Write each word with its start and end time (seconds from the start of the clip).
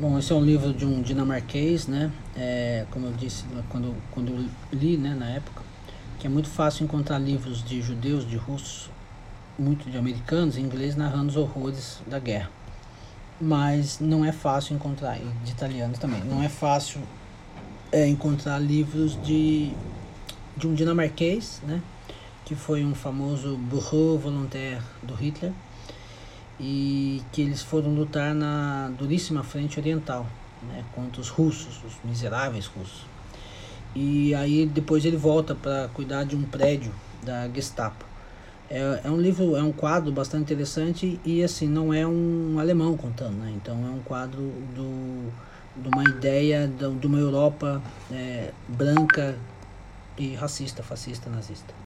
Bom, 0.00 0.18
esse 0.18 0.32
é 0.32 0.34
um 0.34 0.42
livro 0.42 0.72
de 0.72 0.86
um 0.86 1.02
dinamarquês, 1.02 1.86
né? 1.86 2.10
É, 2.34 2.86
como 2.90 3.04
eu 3.04 3.12
disse 3.12 3.44
quando, 3.68 3.94
quando 4.10 4.32
eu 4.32 4.48
li, 4.72 4.96
né, 4.96 5.14
na 5.14 5.28
época, 5.28 5.62
que 6.18 6.26
é 6.26 6.30
muito 6.30 6.48
fácil 6.48 6.84
encontrar 6.84 7.18
livros 7.18 7.62
de 7.62 7.82
judeus, 7.82 8.26
de 8.26 8.34
russos, 8.34 8.88
muito 9.58 9.90
de 9.90 9.98
americanos, 9.98 10.56
em 10.56 10.62
inglês, 10.62 10.96
narrando 10.96 11.28
os 11.28 11.36
horrores 11.36 12.00
da 12.06 12.18
guerra. 12.18 12.50
Mas 13.38 14.00
não 14.00 14.24
é 14.24 14.32
fácil 14.32 14.74
encontrar, 14.74 15.18
e 15.18 15.26
de 15.44 15.50
italianos 15.50 15.98
também, 15.98 16.24
não 16.24 16.42
é 16.42 16.48
fácil 16.48 17.02
é, 17.92 18.08
encontrar 18.08 18.58
livros 18.58 19.22
de, 19.22 19.70
de 20.56 20.66
um 20.66 20.72
dinamarquês, 20.72 21.60
né? 21.66 21.82
Que 22.46 22.54
foi 22.54 22.86
um 22.86 22.94
famoso 22.94 23.54
bureau 23.58 24.18
volontaire 24.18 24.80
do 25.02 25.12
Hitler 25.12 25.52
e 26.60 27.22
que 27.32 27.40
eles 27.40 27.62
foram 27.62 27.94
lutar 27.94 28.34
na 28.34 28.90
duríssima 28.98 29.42
frente 29.42 29.80
oriental, 29.80 30.26
né, 30.62 30.84
contra 30.94 31.20
os 31.20 31.30
russos, 31.30 31.80
os 31.82 31.94
miseráveis 32.04 32.66
russos. 32.66 33.06
E 33.94 34.34
aí 34.34 34.66
depois 34.66 35.04
ele 35.04 35.16
volta 35.16 35.54
para 35.54 35.88
cuidar 35.88 36.24
de 36.24 36.36
um 36.36 36.42
prédio 36.42 36.92
da 37.22 37.48
Gestapo. 37.48 38.04
É, 38.68 39.00
é 39.04 39.10
um 39.10 39.20
livro, 39.20 39.56
é 39.56 39.62
um 39.62 39.72
quadro 39.72 40.12
bastante 40.12 40.42
interessante 40.42 41.18
e 41.24 41.42
assim 41.42 41.66
não 41.66 41.92
é 41.92 42.06
um 42.06 42.58
alemão 42.60 42.96
contando, 42.96 43.38
né? 43.38 43.52
Então 43.56 43.74
é 43.74 43.90
um 43.90 44.00
quadro 44.00 44.42
do, 44.76 45.32
de 45.76 45.88
uma 45.88 46.04
ideia 46.04 46.68
de, 46.68 47.06
uma 47.06 47.18
Europa 47.18 47.82
é, 48.12 48.52
branca 48.68 49.36
e 50.16 50.34
racista, 50.34 50.82
fascista, 50.82 51.28
nazista. 51.30 51.74